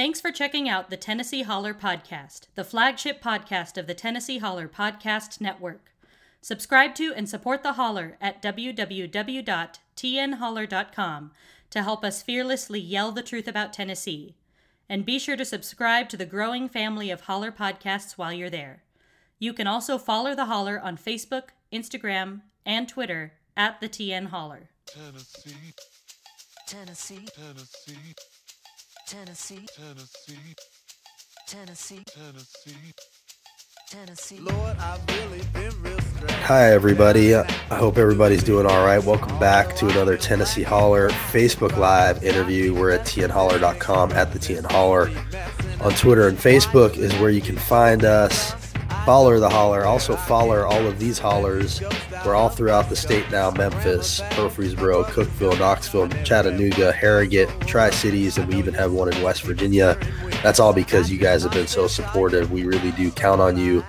[0.00, 4.66] Thanks for checking out the Tennessee Holler Podcast, the flagship podcast of the Tennessee Holler
[4.66, 5.92] Podcast Network.
[6.40, 11.30] Subscribe to and support the Holler at www.tnholler.com
[11.68, 14.36] to help us fearlessly yell the truth about Tennessee.
[14.88, 18.84] And be sure to subscribe to the growing family of Holler podcasts while you're there.
[19.38, 24.70] You can also follow the Holler on Facebook, Instagram, and Twitter at the TN Holler.
[24.86, 25.74] Tennessee,
[26.66, 28.14] Tennessee, Tennessee,
[29.10, 30.54] Tennessee, Tennessee,
[31.48, 32.94] Tennessee, Tennessee.
[33.90, 34.38] Tennessee.
[34.38, 35.98] Lord, I've really been real.
[36.42, 37.34] Hi, everybody.
[37.34, 37.42] I
[37.72, 39.02] hope everybody's doing all right.
[39.02, 42.72] Welcome back to another Tennessee Holler Facebook Live interview.
[42.72, 45.10] We're at tnholler.com, at the TN Holler.
[45.80, 48.59] On Twitter and Facebook is where you can find us.
[49.06, 49.84] Follow the Holler.
[49.84, 51.80] Also, follow all of these hollers.
[52.24, 58.46] We're all throughout the state now Memphis, Murfreesboro, Cookeville, Knoxville, Chattanooga, Harrogate, Tri Cities, and
[58.48, 59.98] we even have one in West Virginia.
[60.42, 62.52] That's all because you guys have been so supportive.
[62.52, 63.82] We really do count on you.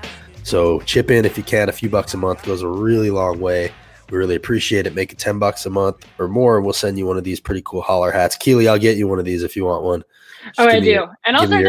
[0.44, 1.70] So chip in if you can.
[1.70, 3.72] A few bucks a month goes a really long way.
[4.10, 4.96] We really appreciate it.
[4.96, 7.62] Make it 10 bucks a month or more, we'll send you one of these pretty
[7.64, 8.36] cool holler hats.
[8.36, 10.04] Keely, I'll get you one of these if you want one.
[10.46, 11.06] Just Oh, I do.
[11.26, 11.66] And I'll give me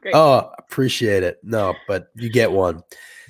[0.00, 0.14] Great.
[0.14, 1.38] Oh, appreciate it.
[1.42, 2.82] No, but you get one.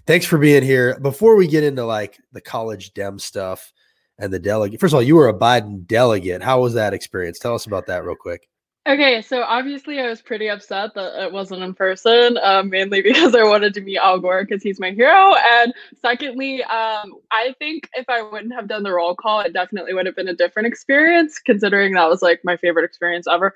[0.06, 0.98] Thanks for being here.
[1.00, 3.72] Before we get into like the college dem stuff
[4.18, 6.42] and the delegate, first of all, you were a Biden delegate.
[6.42, 7.38] How was that experience?
[7.38, 8.48] Tell us about that real quick.
[8.88, 13.34] Okay, so obviously I was pretty upset that it wasn't in person, um, mainly because
[13.34, 15.34] I wanted to meet Al Gore because he's my hero.
[15.34, 19.92] And secondly, um, I think if I wouldn't have done the roll call, it definitely
[19.92, 23.54] would have been a different experience, considering that was like my favorite experience ever.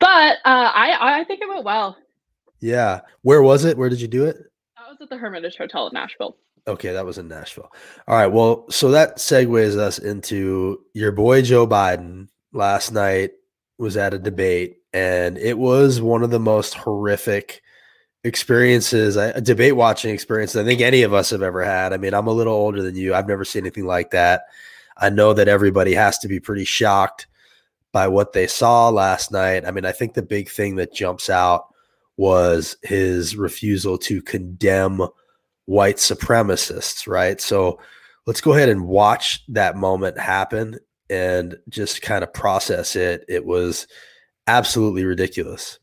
[0.00, 1.96] But uh, I I think it went well.
[2.60, 3.00] Yeah.
[3.22, 3.76] Where was it?
[3.76, 4.36] Where did you do it?
[4.76, 6.36] I was at the Hermitage Hotel in Nashville.
[6.66, 7.72] Okay, that was in Nashville.
[8.06, 8.26] All right.
[8.26, 13.32] Well, so that segues us into your boy Joe Biden last night
[13.78, 17.62] was at a debate, and it was one of the most horrific
[18.24, 21.92] experiences, a debate watching experience I think any of us have ever had.
[21.92, 23.14] I mean, I'm a little older than you.
[23.14, 24.42] I've never seen anything like that.
[24.96, 27.28] I know that everybody has to be pretty shocked
[27.92, 29.64] by what they saw last night.
[29.64, 31.72] I mean, I think the big thing that jumps out
[32.18, 35.00] was his refusal to condemn
[35.64, 37.40] white supremacists, right?
[37.40, 37.78] So
[38.26, 40.78] let's go ahead and watch that moment happen
[41.08, 43.24] and just kind of process it.
[43.28, 43.86] It was
[44.46, 45.78] absolutely ridiculous.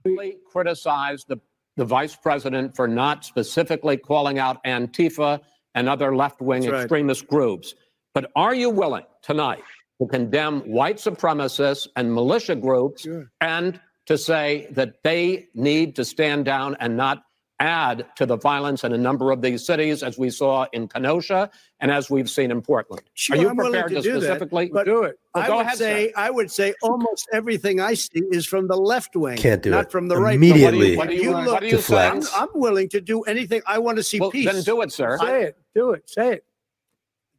[0.00, 1.38] specifically criticized the,
[1.76, 5.40] the vice president for not specifically calling out Antifa
[5.74, 6.82] and other left wing right.
[6.82, 7.74] extremist groups.
[8.14, 9.62] But are you willing tonight
[10.00, 13.30] to condemn white supremacists and militia groups Sure.
[13.40, 17.22] and to say that they need to stand down and not
[17.58, 21.50] add to the violence in a number of these cities, as we saw in Kenosha
[21.80, 23.02] and as we've seen in Portland?
[23.14, 25.18] Sure, are you I'm prepared to to, do that, specifically but do it?
[25.34, 26.12] Well, I go would ahead, say sir.
[26.16, 29.38] I would say almost everything I see is from the left wing.
[29.38, 29.90] Can't do not it.
[29.90, 30.34] from the right.
[30.34, 32.06] Immediately What do you, You what look- do you say?
[32.08, 32.22] I'm.
[32.34, 33.62] I'm willing to do anything.
[33.66, 34.44] I want to see Well, peace.
[34.52, 35.16] then do it, sir.
[35.18, 35.56] Say it.
[35.74, 36.08] Do it.
[36.10, 36.44] Say it.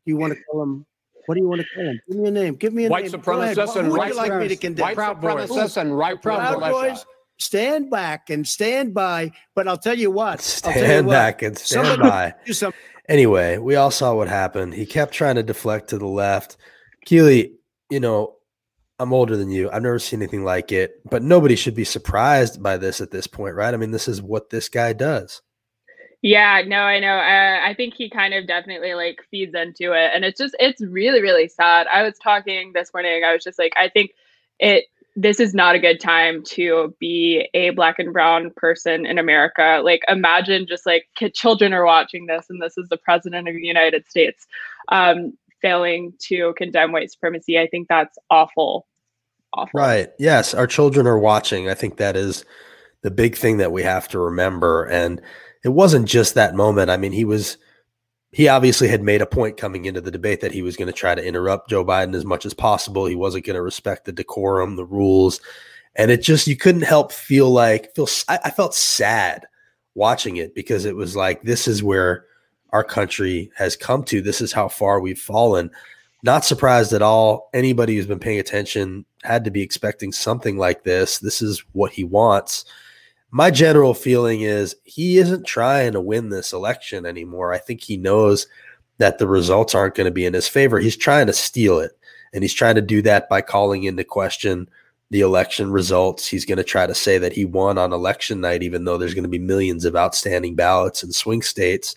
[0.06, 0.85] Do you want to call him?
[1.27, 1.99] What do you want to call him?
[2.07, 2.55] Give me a name.
[2.55, 3.21] Give me a White name.
[3.21, 3.57] Go ahead.
[3.57, 4.83] supremacists Who and would right you like me to condemn?
[4.83, 6.71] White supremacists and right Proud militia.
[6.71, 7.05] Boys,
[7.38, 9.31] stand back and stand by.
[9.53, 10.61] But I'll tell you what.
[10.65, 12.71] I'll you Stand what, back and stand somebody by.
[13.09, 14.73] Anyway, we all saw what happened.
[14.73, 16.55] He kept trying to deflect to the left.
[17.05, 17.55] Keely,
[17.89, 18.35] you know,
[18.97, 19.69] I'm older than you.
[19.69, 23.27] I've never seen anything like it, but nobody should be surprised by this at this
[23.27, 23.73] point, right?
[23.73, 25.41] I mean, this is what this guy does.
[26.22, 27.16] Yeah, no, I know.
[27.16, 30.81] Uh, I think he kind of definitely like feeds into it, and it's just it's
[30.81, 31.88] really really sad.
[31.88, 33.23] I was talking this morning.
[33.23, 34.11] I was just like, I think
[34.59, 34.85] it.
[35.19, 39.81] This is not a good time to be a black and brown person in America.
[39.83, 43.66] Like, imagine just like children are watching this, and this is the president of the
[43.66, 44.45] United States
[44.89, 47.57] um, failing to condemn white supremacy.
[47.57, 48.85] I think that's awful.
[49.53, 49.79] Awful.
[49.79, 50.09] Right.
[50.19, 50.53] Yes.
[50.53, 51.67] Our children are watching.
[51.67, 52.45] I think that is
[53.01, 54.83] the big thing that we have to remember.
[54.85, 55.19] And
[55.63, 56.90] it wasn't just that moment.
[56.90, 57.57] I mean, he was,
[58.31, 60.94] he obviously had made a point coming into the debate that he was going to
[60.94, 63.06] try to interrupt Joe Biden as much as possible.
[63.06, 65.41] He wasn't going to respect the decorum, the rules.
[65.95, 69.48] And it just, you couldn't help feel like, feel, I, I felt sad
[69.95, 72.25] watching it because it was like, this is where
[72.71, 74.21] our country has come to.
[74.21, 75.71] This is how far we've fallen
[76.24, 77.50] not surprised at all.
[77.53, 81.19] Anybody who's been paying attention had to be expecting something like this.
[81.19, 82.65] This is what he wants.
[83.31, 87.53] My general feeling is he isn't trying to win this election anymore.
[87.53, 88.47] I think he knows
[89.00, 90.79] that the results aren't going to be in his favor.
[90.79, 91.91] He's trying to steal it.
[92.33, 94.69] And he's trying to do that by calling into question
[95.09, 96.27] the election results.
[96.27, 99.13] He's going to try to say that he won on election night, even though there's
[99.13, 101.95] going to be millions of outstanding ballots in swing states.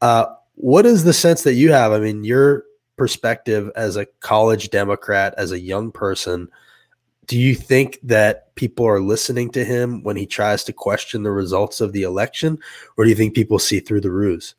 [0.00, 1.92] Uh, what is the sense that you have?
[1.92, 2.64] I mean, your
[2.96, 6.48] perspective as a college Democrat, as a young person,
[7.30, 11.30] do you think that people are listening to him when he tries to question the
[11.30, 12.58] results of the election,
[12.96, 14.56] or do you think people see through the ruse?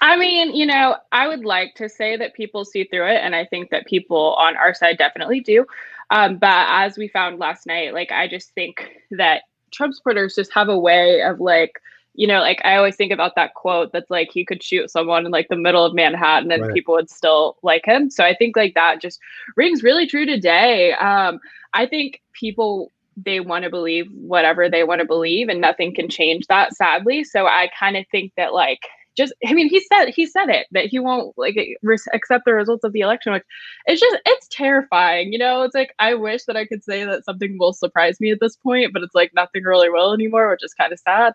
[0.00, 3.36] I mean, you know, I would like to say that people see through it, and
[3.36, 5.66] I think that people on our side definitely do.
[6.08, 10.54] Um, but as we found last night, like I just think that Trump supporters just
[10.54, 11.72] have a way of like,
[12.16, 15.26] you know, like I always think about that quote that's like he could shoot someone
[15.26, 16.72] in like the middle of Manhattan and Right.
[16.72, 18.10] people would still like him.
[18.10, 19.20] So I think like that just
[19.56, 20.92] rings really true today.
[20.94, 21.38] Um,
[21.74, 26.08] I think people they want to believe whatever they want to believe and nothing can
[26.08, 27.24] change that sadly.
[27.24, 28.80] So I kind of think that like
[29.16, 32.54] just I mean he said he said it that he won't like res- accept the
[32.54, 33.42] results of the election which
[33.86, 37.24] it's just it's terrifying you know it's like i wish that i could say that
[37.24, 40.62] something will surprise me at this point but it's like nothing really will anymore which
[40.64, 41.32] is kind of sad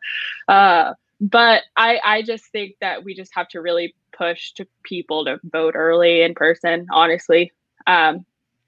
[0.47, 5.25] uh but i i just think that we just have to really push to people
[5.25, 7.51] to vote early in person honestly
[7.87, 8.25] um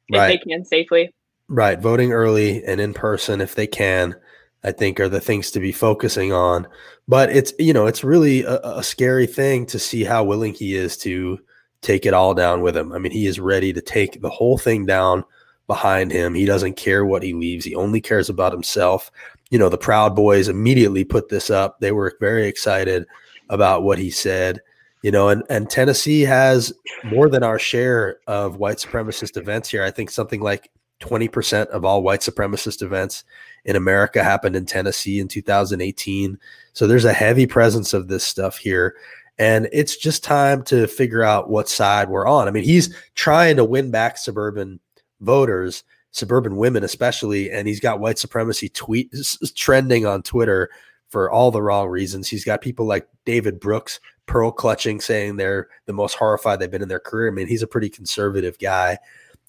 [0.10, 0.27] if Right.
[0.27, 1.13] they can safely
[1.50, 1.80] Right.
[1.80, 4.15] Voting early and in person if they can,
[4.63, 6.68] I think are the things to be focusing on.
[7.07, 10.75] But it's, you know, it's really a, a scary thing to see how willing he
[10.75, 11.39] is to
[11.81, 12.94] take it all down with him.
[12.94, 15.24] I mean, he is ready to take the whole thing down
[15.68, 16.33] behind him.
[16.33, 19.12] He doesn't care what he leaves, he only cares about himself.
[19.50, 21.80] You know, the Proud Boys immediately put this up.
[21.80, 23.06] They were very excited
[23.50, 24.62] about what he said.
[25.04, 26.74] You know, and, and Tennessee has
[27.04, 29.83] more than our share of white supremacist events here.
[29.83, 30.71] I think something like
[31.03, 33.23] 20% of all white supremacist events
[33.65, 36.39] in America happened in Tennessee in 2018.
[36.73, 38.95] So there's a heavy presence of this stuff here.
[39.38, 42.47] And it's just time to figure out what side we're on.
[42.47, 44.79] I mean, he's trying to win back suburban
[45.21, 50.69] voters, suburban women especially, and he's got white supremacy tweets trending on Twitter
[51.09, 52.27] for all the wrong reasons.
[52.27, 56.81] He's got people like David Brooks pearl clutching, saying they're the most horrified they've been
[56.81, 57.27] in their career.
[57.27, 58.97] I mean, he's a pretty conservative guy.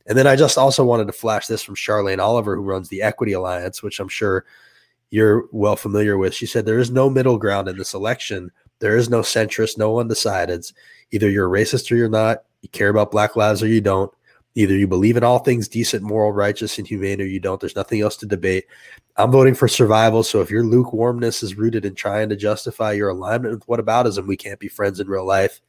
[0.06, 3.02] And then I just also wanted to flash this from Charlane Oliver, who runs the
[3.02, 4.44] Equity Alliance, which I'm sure
[5.10, 6.34] you're well familiar with.
[6.34, 8.50] She said, There is no middle ground in this election.
[8.80, 10.74] There is no centrist, no undecideds.
[11.10, 12.44] Either you're a racist or you're not.
[12.62, 14.12] You care about Black lives or you don't.
[14.56, 17.60] Either you believe in all things decent, moral, righteous, and humane or you don't.
[17.60, 18.64] There's nothing else to debate.
[19.16, 20.22] I'm voting for survival.
[20.22, 24.36] So if your lukewarmness is rooted in trying to justify your alignment with whataboutism, we
[24.36, 25.60] can't be friends in real life.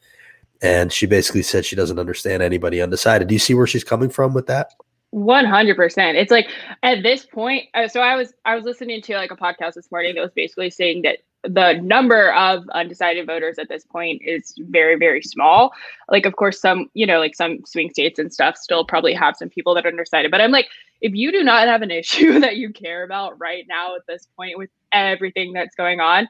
[0.61, 3.27] And she basically said she doesn't understand anybody undecided.
[3.27, 4.71] Do you see where she's coming from with that?
[5.11, 6.17] One hundred percent.
[6.17, 6.49] It's like
[6.83, 7.69] at this point.
[7.73, 10.31] Uh, so I was I was listening to like a podcast this morning that was
[10.35, 15.71] basically saying that the number of undecided voters at this point is very very small.
[16.09, 19.37] Like of course some you know like some swing states and stuff still probably have
[19.37, 20.31] some people that are undecided.
[20.31, 20.67] But I'm like
[21.01, 24.27] if you do not have an issue that you care about right now at this
[24.35, 26.27] point with everything that's going on,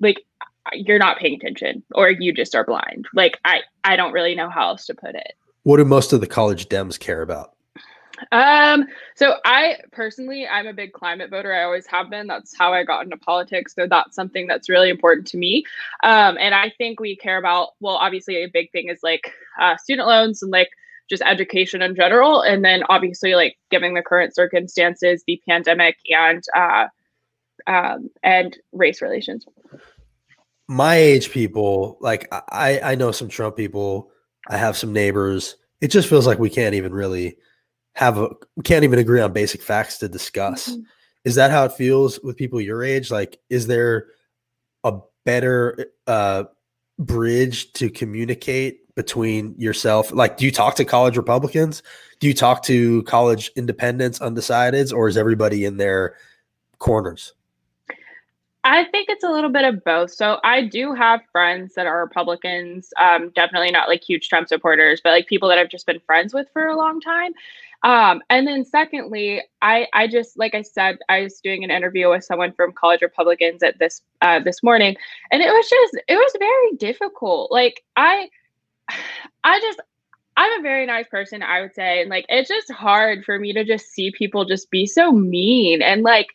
[0.00, 0.22] like
[0.72, 3.06] you're not paying attention or you just are blind.
[3.14, 5.34] Like I I don't really know how else to put it.
[5.62, 7.54] What do most of the college Dems care about?
[8.32, 11.52] Um, so I personally, I'm a big climate voter.
[11.52, 12.26] I always have been.
[12.26, 13.74] That's how I got into politics.
[13.74, 15.64] So that's something that's really important to me.
[16.02, 19.76] Um, and I think we care about, well, obviously, a big thing is like uh,
[19.76, 20.70] student loans and like
[21.08, 22.42] just education in general.
[22.42, 26.86] And then obviously, like given the current circumstances, the pandemic and, uh,
[27.66, 29.46] um, and race relations.
[30.68, 34.10] My age people, like I, I know some Trump people.
[34.48, 35.56] I have some neighbors.
[35.80, 37.38] It just feels like we can't even really
[37.94, 40.70] have a we can't even agree on basic facts to discuss.
[40.70, 40.82] Mhm.
[41.24, 43.10] Is that how it feels with people your age?
[43.10, 44.06] Like, is there
[44.84, 46.44] a better uh,
[46.98, 50.12] bridge to communicate between yourself?
[50.12, 51.82] Like, do you talk to college Republicans?
[52.20, 56.16] Do you talk to college independents, undecideds, or is everybody in their
[56.78, 57.34] corners?
[58.64, 60.10] I think it's a little bit of both.
[60.10, 65.00] So I do have friends that are Republicans, um, definitely not like huge Trump supporters,
[65.02, 67.32] but like people that I've just been friends with for a long time.
[67.84, 72.10] Um, and then secondly, I I just like I said, I was doing an interview
[72.10, 74.96] with someone from College Republicans at this uh, this morning,
[75.30, 77.52] and it was just it was very difficult.
[77.52, 78.28] Like I
[79.44, 79.80] I just
[80.36, 83.52] I'm a very nice person, I would say, and like it's just hard for me
[83.52, 86.28] to just see people just be so mean and like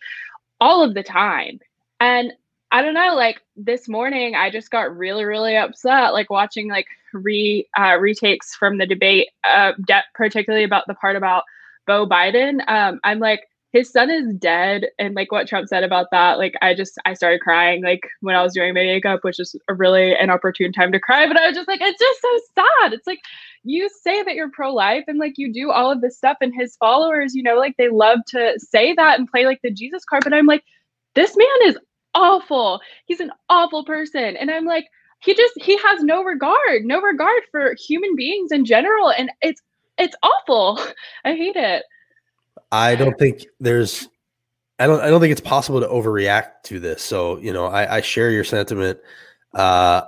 [0.61, 1.59] all of the time.
[2.03, 2.33] And
[2.69, 6.87] I don't know, like this morning, I just got really, really upset, like watching like
[7.13, 11.43] re uh, retakes from the debate, uh, de- particularly about the part about
[11.87, 12.59] Bo Biden.
[12.67, 16.55] Um, I'm like, his son is dead, and like what Trump said about that, like
[16.61, 19.73] I just I started crying like when I was doing my makeup, which is a
[19.73, 21.25] really an opportune time to cry.
[21.25, 22.93] But I was just like, it's just so sad.
[22.93, 23.21] It's like
[23.63, 26.75] you say that you're pro-life and like you do all of this stuff, and his
[26.75, 30.25] followers, you know, like they love to say that and play like the Jesus card.
[30.25, 30.65] But I'm like,
[31.15, 31.77] this man is
[32.13, 32.81] awful.
[33.05, 34.35] He's an awful person.
[34.37, 34.87] And I'm like,
[35.19, 39.11] he just he has no regard, no regard for human beings in general.
[39.11, 39.61] And it's
[39.97, 40.79] it's awful.
[41.25, 41.83] I hate it.
[42.71, 44.09] I don't think there's
[44.79, 47.01] I don't I don't think it's possible to overreact to this.
[47.01, 48.99] So, you know, I, I share your sentiment.
[49.53, 50.01] Uh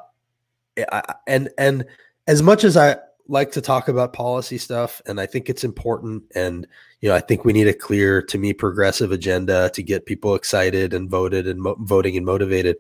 [0.92, 1.86] I, and and
[2.28, 2.98] as much as I
[3.28, 6.68] like to talk about policy stuff and I think it's important and
[7.02, 10.36] you know, I think we need a clear to me progressive agenda to get people
[10.36, 12.78] excited and voted and mo- voting and motivated.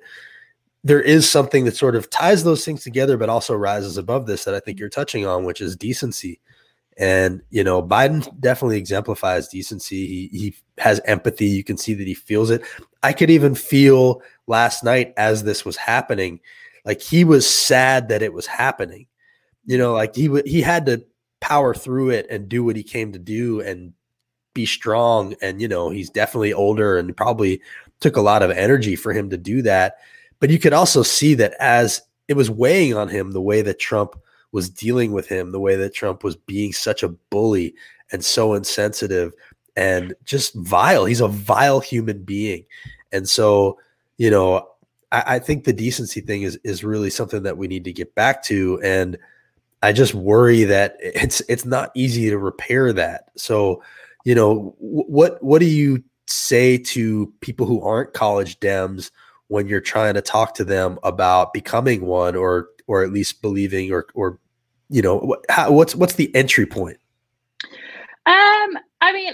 [0.84, 4.44] There is something that sort of ties those things together but also rises above this
[4.46, 6.40] that I think you're touching on, which is decency.
[6.98, 10.08] And you know, Biden definitely exemplifies decency.
[10.08, 11.48] He he has empathy.
[11.48, 12.62] You can see that he feels it.
[13.04, 16.40] I could even feel last night as this was happening,
[16.86, 19.08] like he was sad that it was happening.
[19.66, 21.04] You know, like he he had to
[21.42, 23.94] power through it and do what he came to do and
[24.54, 25.36] be strong.
[25.42, 27.62] And you know, he's definitely older and probably
[28.00, 29.98] took a lot of energy for him to do that.
[30.40, 33.80] But you could also see that as it was weighing on him, the way that
[33.80, 34.16] Trump
[34.52, 37.76] was dealing with him, the way that Trump was being such a bully
[38.12, 39.34] and so insensitive
[39.76, 41.06] and just vile.
[41.06, 42.66] He's a vile human being.
[43.12, 43.80] And so,
[44.18, 44.68] you know,
[45.12, 48.16] I, I, think the decency thing is is really something that we need to get
[48.16, 48.80] back to.
[48.84, 49.18] And
[49.86, 53.30] I just worry that it's it's not easy to repair that.
[53.38, 53.84] So,
[54.24, 59.12] you know, what what do you say to people who aren't college Dems
[59.48, 63.92] when you're trying to talk to them about becoming one or or at least believing
[63.92, 64.40] or or
[64.90, 66.98] you know how, what's what's the entry point
[68.28, 69.34] um i mean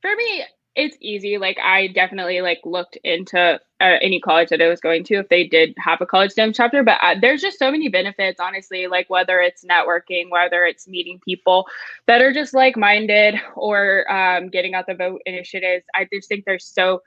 [0.00, 0.42] for me
[0.74, 3.38] it's easy like i definitely like looked into
[3.80, 6.52] uh, any college that i was going to if they did have a college dem
[6.52, 10.88] chapter but uh, there's just so many benefits honestly like whether it's networking whether it's
[10.88, 11.66] meeting people
[12.06, 16.64] that are just like-minded or um, getting out the vote initiatives i just think there's
[16.64, 17.00] so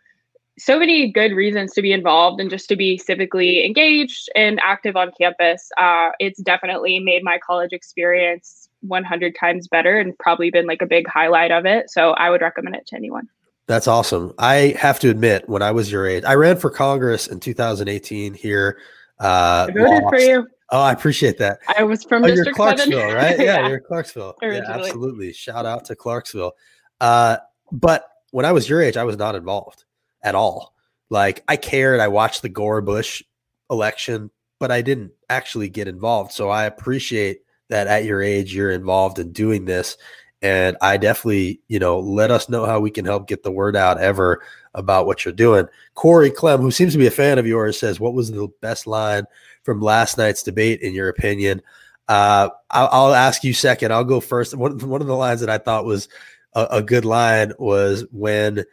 [0.58, 4.96] so many good reasons to be involved and just to be civically engaged and active
[4.96, 5.70] on campus.
[5.78, 10.86] Uh, it's definitely made my college experience 100 times better and probably been like a
[10.86, 11.90] big highlight of it.
[11.90, 13.28] So I would recommend it to anyone.
[13.68, 14.34] That's awesome.
[14.38, 18.34] I have to admit, when I was your age, I ran for Congress in 2018
[18.34, 18.78] here.
[19.20, 20.16] Uh, I voted lost.
[20.16, 20.48] for you.
[20.72, 21.60] Oh, I appreciate that.
[21.78, 23.16] I was from oh, District Clarksville, 7.
[23.16, 23.38] right?
[23.38, 24.36] Yeah, yeah, you're Clarksville.
[24.42, 24.68] Originally.
[24.68, 25.34] Yeah, absolutely.
[25.34, 26.54] Shout out to Clarksville.
[27.02, 27.38] Uh,
[27.72, 29.86] but when I was your age, I was not involved
[30.22, 30.74] at all.
[31.10, 32.00] Like I cared.
[32.00, 33.24] I watched the Gore Bush
[33.70, 36.32] election, but I didn't actually get involved.
[36.32, 39.98] So I appreciate that at your age you're involved in doing this.
[40.46, 43.76] And I definitely, you know, let us know how we can help get the word
[43.76, 44.44] out ever
[44.76, 45.66] about what you're doing.
[45.96, 48.86] Corey Clem, who seems to be a fan of yours, says, What was the best
[48.86, 49.24] line
[49.64, 51.64] from last night's debate, in your opinion?
[52.08, 53.92] Uh, I'll, I'll, ask you second.
[53.92, 54.54] I'll go first.
[54.54, 56.10] One, one of the lines that I thought was
[56.54, 58.66] a, a good line was when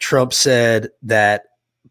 [0.00, 1.44] Trump said that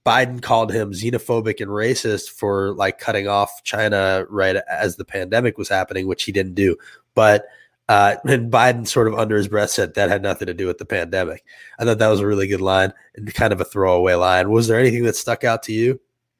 [0.05, 5.57] Biden called him xenophobic and racist for like cutting off China right as the pandemic
[5.57, 6.75] was happening, which he didn't do.
[7.15, 7.45] But
[7.89, 10.77] uh, and Biden sort of under his breath said that had nothing to do with
[10.77, 11.43] the pandemic.
[11.77, 14.51] I thought that was a really good line and kind of a throwaway line.
[14.51, 15.99] Was there anything that stuck out to you?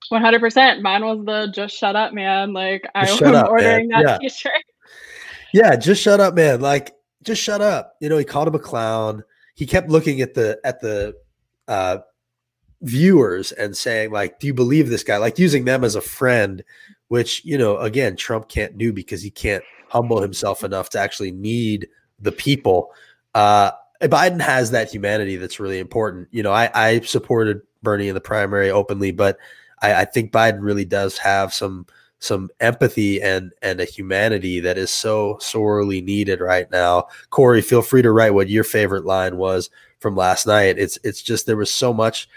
[0.09, 0.81] One hundred percent.
[0.81, 4.03] Mine was the "just shut up, man." Like I was up, ordering man.
[4.03, 4.29] that Yeah.
[4.29, 4.53] T-shirt.
[5.51, 6.61] Yeah, just shut up, man.
[6.61, 7.95] Like, just shut up.
[7.99, 9.23] You know, he called him a clown.
[9.55, 11.15] He kept looking at the at the
[11.67, 11.97] uh,
[12.81, 15.17] viewers and saying, like, do you believe this guy?
[15.17, 16.63] Like using them as a friend,
[17.07, 21.31] which, you know, again, Trump can't do because he can't humble himself enough to actually
[21.31, 21.87] need
[22.19, 22.91] the people.
[23.35, 26.27] Uh, Biden has that humanity that's really important.
[26.31, 29.37] You know, I, I supported Bernie in the primary openly, but
[29.81, 31.85] I, I think Biden really does have some
[32.21, 37.07] some empathy and and a humanity that is so sorely needed right now.
[37.29, 39.69] Corey, feel free to write what your favorite line was
[39.99, 40.77] from last night.
[40.77, 42.27] It's it's just there was so much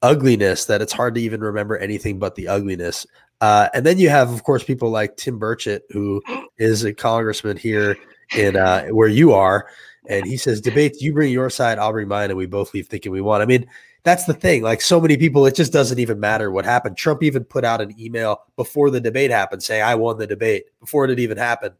[0.00, 3.06] ugliness that it's hard to even remember anything but the ugliness.
[3.42, 6.22] Uh, and then you have, of course, people like Tim Burchett, who
[6.58, 7.96] is a congressman here
[8.36, 9.66] in uh, where you are,
[10.08, 12.86] and he says, "Debate, you bring your side, I'll bring mine, and we both leave
[12.86, 13.66] thinking we won." I mean,
[14.04, 14.62] that's the thing.
[14.62, 16.96] Like so many people, it just doesn't even matter what happened.
[16.96, 20.66] Trump even put out an email before the debate happened saying, "I won the debate"
[20.78, 21.74] before it even happened.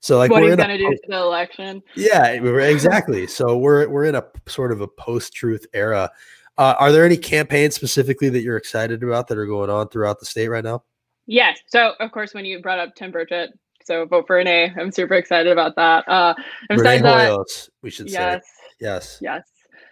[0.00, 1.82] So like what we're a gonna do to the election?
[1.96, 3.26] yeah, exactly.
[3.34, 6.10] So we're we're in a sort of a post-truth era.
[6.56, 10.18] Uh, are there any campaigns specifically that you're excited about that are going on throughout
[10.18, 10.82] the state right now?
[11.26, 11.60] Yes.
[11.66, 13.48] So of course, when you brought up Tim Burchett,
[13.84, 14.72] so vote for Renee.
[14.78, 16.08] I'm super excited about that.
[16.08, 16.34] Uh,
[16.70, 18.50] Renee Hoyos, we should yes, say.
[18.80, 19.18] Yes.
[19.20, 19.48] yes.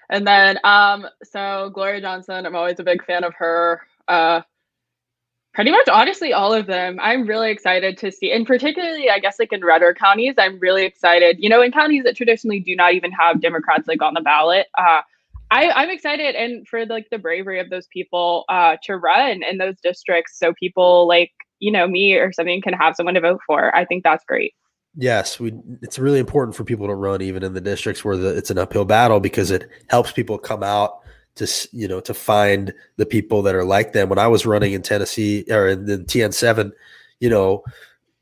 [0.08, 3.80] And then, um, so Gloria Johnson, I'm always a big fan of her.
[4.08, 4.42] Uh,
[5.54, 6.98] pretty much, honestly, all of them.
[7.00, 10.84] I'm really excited to see, and particularly, I guess, like in redder counties, I'm really
[10.84, 11.36] excited.
[11.38, 14.66] You know, in counties that traditionally do not even have Democrats like on the ballot.
[14.76, 15.02] Uh,
[15.52, 19.58] I, I'm excited, and for like the bravery of those people uh, to run in
[19.58, 23.40] those districts, so people like you know me or something can have someone to vote
[23.46, 23.74] for.
[23.76, 24.54] I think that's great.
[24.96, 25.52] Yes, we.
[25.82, 28.56] It's really important for people to run even in the districts where the, it's an
[28.56, 31.00] uphill battle because it helps people come out
[31.34, 34.08] to you know to find the people that are like them.
[34.08, 36.72] When I was running in Tennessee or in the TN seven,
[37.20, 37.62] you know,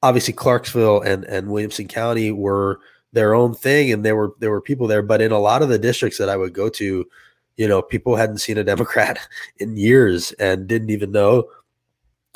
[0.03, 2.81] obviously Clarksville and and Williamson County were
[3.13, 5.03] their own thing, and there were there were people there.
[5.03, 7.07] But in a lot of the districts that I would go to,
[7.57, 9.19] you know, people hadn't seen a Democrat
[9.59, 11.49] in years and didn't even know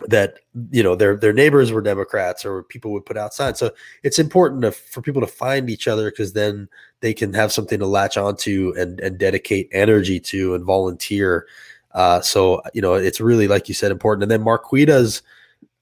[0.09, 0.40] that
[0.73, 3.57] you know their their neighbors were Democrats or people would put outside.
[3.57, 3.71] So
[4.02, 6.69] it's important to, for people to find each other because then
[7.00, 11.47] they can have something to latch onto and and dedicate energy to and volunteer.
[11.93, 14.25] Uh, so you know it's really like you said important.
[14.25, 15.23] And then Marquita's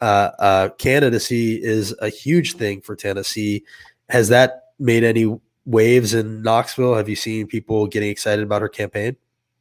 [0.02, 3.64] uh, uh, candidacy is a huge thing for Tennessee.
[4.10, 6.94] Has that made any waves in Knoxville?
[6.94, 9.16] Have you seen people getting excited about her campaign?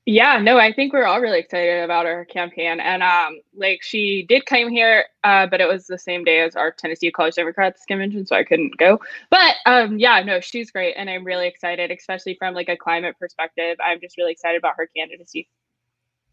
[0.07, 2.79] Yeah, no, I think we're all really excited about her campaign.
[2.79, 6.55] And um, like she did come here, uh, but it was the same day as
[6.55, 8.99] our Tennessee College Democrats convention, so I couldn't go.
[9.29, 13.15] But um, yeah, no, she's great, and I'm really excited, especially from like a climate
[13.19, 13.77] perspective.
[13.85, 15.47] I'm just really excited about her candidacy.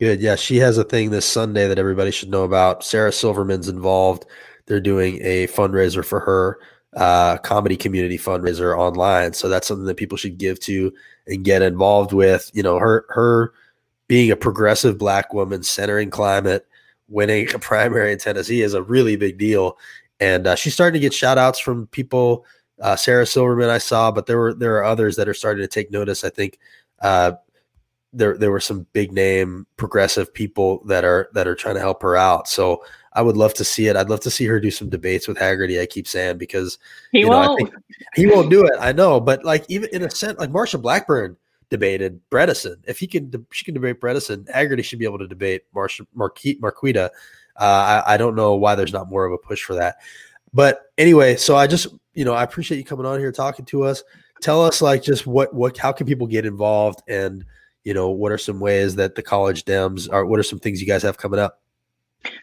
[0.00, 0.20] Good.
[0.20, 2.84] Yeah, she has a thing this Sunday that everybody should know about.
[2.84, 4.24] Sarah Silverman's involved.
[4.66, 6.60] They're doing a fundraiser for her,
[6.96, 9.32] uh, comedy community fundraiser online.
[9.32, 10.92] So that's something that people should give to
[11.26, 12.50] and get involved with.
[12.54, 13.52] You know, her her
[14.08, 16.66] being a progressive black woman, centering climate,
[17.08, 19.78] winning a primary in Tennessee is a really big deal.
[20.20, 22.44] And uh, she's starting to get shout outs from people.
[22.80, 25.68] Uh, Sarah Silverman, I saw, but there were there are others that are starting to
[25.68, 26.24] take notice.
[26.24, 26.58] I think
[27.00, 27.32] uh,
[28.12, 32.02] there there were some big name progressive people that are that are trying to help
[32.02, 32.48] her out.
[32.48, 32.82] So
[33.18, 33.96] I would love to see it.
[33.96, 35.82] I'd love to see her do some debates with Hagerty.
[35.82, 36.78] I keep saying because
[37.10, 37.58] He you know, won't.
[37.58, 37.74] think
[38.14, 38.74] he won't do it.
[38.78, 41.36] I know, but like even in a sense, like Marsha Blackburn
[41.68, 42.76] debated Bredesen.
[42.86, 44.48] If he can, she can debate Bredesen.
[44.52, 46.60] Hagerty should be able to debate Marsha Marquita.
[46.60, 47.06] Marquita.
[47.56, 49.96] Uh, I, I don't know why there's not more of a push for that.
[50.54, 53.82] But anyway, so I just you know I appreciate you coming on here talking to
[53.82, 54.04] us.
[54.40, 57.44] Tell us like just what what how can people get involved and
[57.82, 60.80] you know what are some ways that the college Dems are what are some things
[60.80, 61.60] you guys have coming up?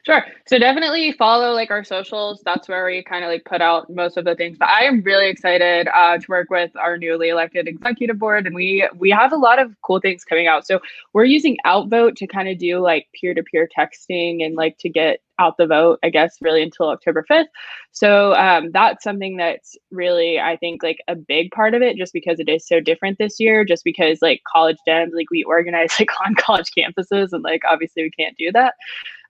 [0.04, 0.24] Sure.
[0.48, 2.42] So definitely follow like our socials.
[2.46, 4.58] That's where we kind of like put out most of the things.
[4.58, 8.56] But I am really excited uh, to work with our newly elected executive board, and
[8.56, 10.66] we we have a lot of cool things coming out.
[10.66, 10.80] So
[11.14, 14.90] we're using Outvote to kind of do like peer to peer texting and like to
[14.90, 16.00] get out the vote.
[16.04, 17.50] I guess really until October fifth.
[17.92, 22.14] So um, that's something that's really I think like a big part of it, just
[22.14, 23.66] because it is so different this year.
[23.66, 28.04] Just because like college dems like we organize like on college campuses, and like obviously
[28.04, 28.76] we can't do that.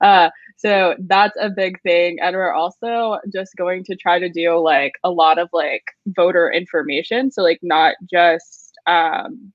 [0.01, 2.19] Uh, so that's a big thing.
[2.21, 6.51] And we're also just going to try to do like a lot of like voter
[6.51, 7.31] information.
[7.31, 9.51] So like not just um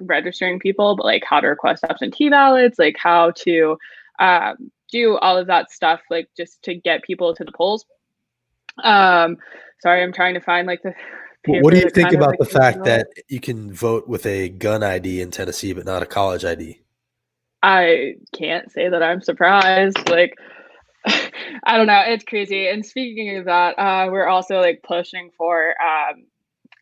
[0.00, 3.76] registering people, but like how to request absentee ballots, like how to
[4.18, 7.84] um do all of that stuff, like just to get people to the polls.
[8.82, 9.36] Um
[9.80, 10.94] sorry, I'm trying to find like the
[11.46, 14.82] What do you think about like, the fact that you can vote with a gun
[14.82, 16.81] ID in Tennessee but not a college ID?
[17.62, 20.08] I can't say that I'm surprised.
[20.08, 20.36] Like,
[21.06, 22.02] I don't know.
[22.06, 22.68] It's crazy.
[22.68, 26.24] And speaking of that, uh, we're also like pushing for, um,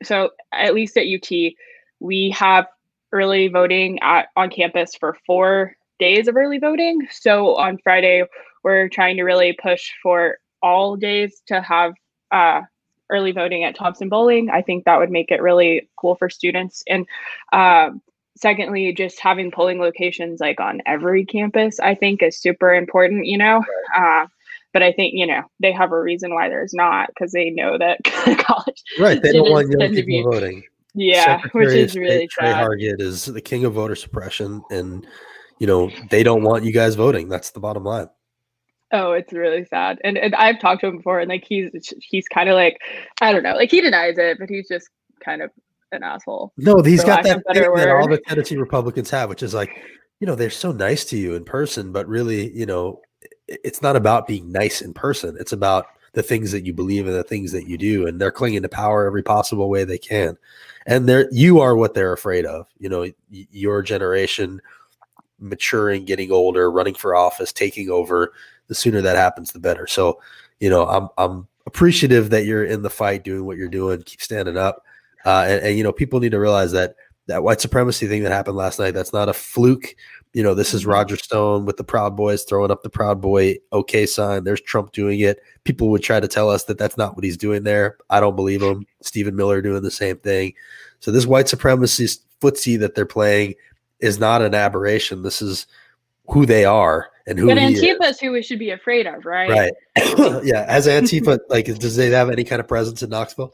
[0.02, 1.52] so at least at UT,
[2.00, 2.66] we have
[3.12, 7.06] early voting at, on campus for four days of early voting.
[7.10, 8.24] So on Friday,
[8.62, 11.94] we're trying to really push for all days to have
[12.30, 12.62] uh,
[13.10, 14.50] early voting at Thompson-Boling.
[14.50, 16.82] I think that would make it really cool for students.
[16.86, 17.06] And
[17.52, 18.00] um,
[18.36, 23.38] secondly, just having polling locations like on every campus, I think is super important, you
[23.38, 23.64] know?
[23.94, 24.26] Uh,
[24.72, 27.76] but I think, you know, they have a reason why there's not because they know
[27.78, 28.82] that college.
[28.98, 29.20] Right.
[29.20, 30.62] They don't want young people be- voting.
[30.94, 32.48] Yeah, which Secretary of is really State Tre.
[32.48, 35.06] Hargett is the king of voter suppression, and
[35.60, 37.28] you know they don't want you guys voting.
[37.28, 38.08] That's the bottom line.
[38.92, 40.00] Oh, it's really sad.
[40.02, 42.80] And, and I've talked to him before and like he's he's kind of like
[43.20, 44.88] I don't know, like he denies it, but he's just
[45.24, 45.50] kind of
[45.92, 46.52] an asshole.
[46.56, 49.28] No, he's For got that of a better thing that all the Tennessee Republicans have,
[49.28, 49.70] which is like,
[50.20, 53.00] you know, they're so nice to you in person, but really, you know,
[53.48, 55.36] it's not about being nice in person.
[55.40, 58.32] It's about the things that you believe and the things that you do, and they're
[58.32, 60.36] clinging to power every possible way they can.
[60.86, 62.66] And they're you are what they're afraid of.
[62.78, 64.60] You know, your generation
[65.38, 68.32] maturing, getting older, running for office, taking over.
[68.68, 69.86] The sooner that happens, the better.
[69.86, 70.20] So,
[70.60, 74.02] you know, I'm I'm appreciative that you're in the fight, doing what you're doing.
[74.02, 74.84] Keep standing up.
[75.24, 78.32] Uh, and, and you know, people need to realize that that white supremacy thing that
[78.32, 79.94] happened last night, that's not a fluke.
[80.32, 83.58] You know, this is Roger Stone with the Proud Boys throwing up the Proud Boy
[83.72, 84.44] okay sign.
[84.44, 85.40] There's Trump doing it.
[85.64, 87.96] People would try to tell us that that's not what he's doing there.
[88.10, 88.86] I don't believe him.
[89.00, 90.54] Stephen Miller doing the same thing.
[91.00, 93.54] So this white supremacist footsie that they're playing
[94.00, 95.22] is not an aberration.
[95.22, 95.66] This is
[96.28, 97.82] who they are and who But he is.
[97.82, 99.50] Antifa is who we should be afraid of, right?
[99.50, 99.72] Right.
[100.44, 100.64] yeah.
[100.68, 103.52] As Antifa, like, does they have any kind of presence in Knoxville?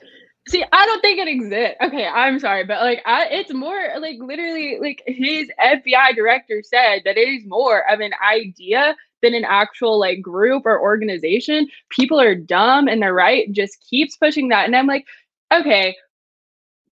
[0.49, 1.77] See, I don't think it exists.
[1.83, 7.03] Okay, I'm sorry, but like, I, it's more like literally like his FBI director said
[7.05, 11.67] that it is more of an idea than an actual like group or organization.
[11.91, 15.07] People are dumb and the right just keeps pushing that, and I'm like,
[15.53, 15.97] okay,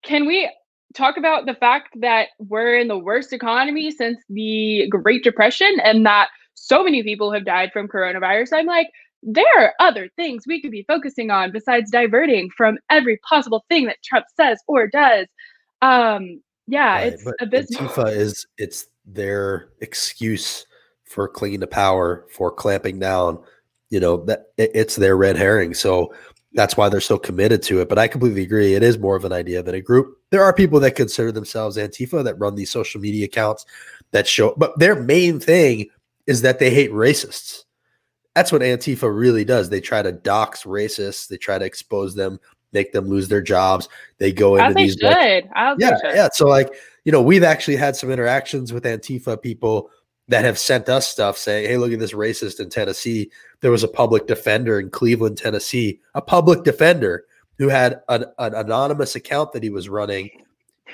[0.02, 0.50] can we
[0.94, 6.04] talk about the fact that we're in the worst economy since the Great Depression and
[6.06, 8.52] that so many people have died from coronavirus?
[8.52, 8.90] I'm like,
[9.24, 13.86] there are other things we could be focusing on besides diverting from every possible thing
[13.86, 15.26] that Trump says or does.
[15.82, 17.88] Um, yeah, Right, it's but abysmal.
[17.88, 20.66] Antifa is it's their excuse
[21.04, 23.42] for clinging to power, for clamping down.
[23.90, 25.74] You know that it, it's their red herring.
[25.74, 26.14] So
[26.54, 27.88] that's why they're so committed to it.
[27.88, 28.74] But I completely agree.
[28.74, 30.16] It is more of an idea than a group.
[30.30, 33.66] There are people that consider themselves Antifa that run these social media accounts
[34.12, 35.88] that show, but their main thing
[36.26, 37.63] is that they hate racists.
[38.34, 39.70] That's what Antifa really does.
[39.70, 41.28] They try to dox racists.
[41.28, 42.40] They try to expose them,
[42.72, 43.88] make them lose their jobs.
[44.18, 45.50] They go into these like, should.
[45.54, 46.14] As yeah, should.
[46.14, 46.28] yeah.
[46.32, 49.90] So like, you know, we've actually had some interactions with Antifa people
[50.28, 53.84] that have sent us stuff saying, "Hey, look at this racist in Tennessee." There was
[53.84, 57.24] a public defender in Cleveland, Tennessee, a public defender
[57.58, 60.30] who had an, an anonymous account that he was running,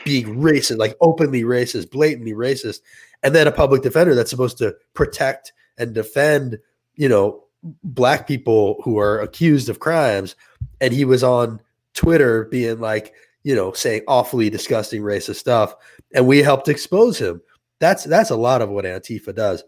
[0.04, 2.80] being racist, like openly racist, blatantly racist,
[3.22, 6.58] and then a public defender that's supposed to protect and defend,
[7.00, 7.42] you know,
[7.82, 10.36] black people who are accused of crimes,
[10.82, 11.58] and he was on
[11.94, 15.74] Twitter being like, you know, saying awfully disgusting racist stuff,
[16.12, 17.40] and we helped expose him.
[17.78, 19.64] That's that's a lot of what Antifa does.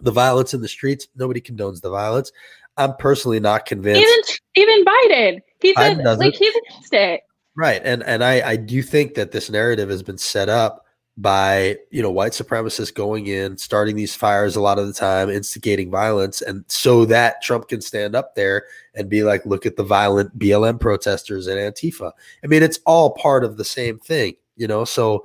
[0.00, 2.32] The violence in the streets, nobody condones the violence.
[2.78, 4.40] I'm personally not convinced.
[4.54, 7.20] Even even Biden, he said like he's against it.
[7.54, 7.82] Right.
[7.84, 10.85] And and I, I do think that this narrative has been set up
[11.18, 15.30] by, you know, white supremacists going in, starting these fires a lot of the time,
[15.30, 19.76] instigating violence, and so that Trump can stand up there and be like, look at
[19.76, 22.12] the violent BLM protesters and Antifa.
[22.44, 24.84] I mean, it's all part of the same thing, you know.
[24.84, 25.24] So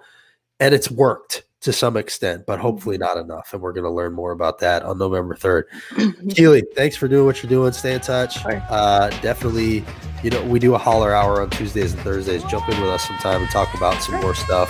[0.62, 3.54] and it's worked to some extent, but hopefully not enough.
[3.54, 6.36] And we're going to learn more about that on November 3rd.
[6.36, 7.72] Keely, thanks for doing what you're doing.
[7.72, 8.44] Stay in touch.
[8.46, 9.84] Uh, definitely,
[10.24, 12.44] you know, we do a holler hour on Tuesdays and Thursdays.
[12.46, 14.70] Jump in with us sometime and talk about some more stuff.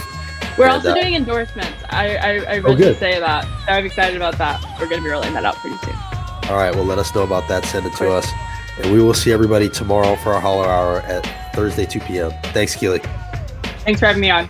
[0.57, 1.71] We're also doing endorsements.
[1.89, 2.93] I I, I Oh, meant good.
[2.93, 3.45] to say that.
[3.67, 4.61] I'm excited about that.
[4.79, 5.95] We're gonna be rolling that out pretty soon.
[6.49, 6.73] All right.
[6.75, 7.63] Well, let us know about that.
[7.65, 8.27] Send it to us.
[8.81, 12.31] And we will see everybody tomorrow for our holler hour at Thursday, 2 p.m.
[12.53, 12.99] Thanks, Keely.
[13.85, 14.49] Thanks for having me on.